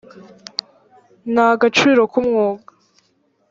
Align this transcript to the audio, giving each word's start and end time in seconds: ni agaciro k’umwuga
ni 1.33 1.41
agaciro 1.53 2.01
k’umwuga 2.11 2.71